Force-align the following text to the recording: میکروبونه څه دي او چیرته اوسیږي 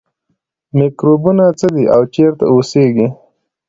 میکروبونه 0.77 1.45
څه 1.59 1.67
دي 1.75 1.85
او 1.95 2.01
چیرته 2.13 2.45
اوسیږي 2.53 3.07